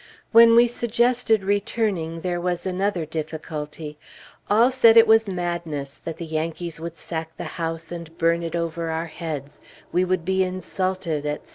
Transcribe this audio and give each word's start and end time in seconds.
When 0.31 0.55
we 0.55 0.65
suggested 0.65 1.43
returning, 1.43 2.21
there 2.21 2.41
was 2.41 2.65
another 2.65 3.05
difficulty. 3.05 3.99
All 4.49 4.71
said 4.71 4.97
it 4.97 5.05
was 5.05 5.27
madness; 5.27 5.95
that 5.97 6.17
the 6.17 6.25
Yankees 6.25 6.79
would 6.79 6.97
sack 6.97 7.37
the 7.37 7.43
house 7.61 7.91
and 7.91 8.17
burn 8.17 8.41
it 8.41 8.55
over 8.55 8.89
our 8.89 9.05
heads; 9.05 9.61
we 9.91 10.03
would 10.03 10.25
be 10.25 10.43
insulted, 10.43 11.27
etc. 11.27 11.49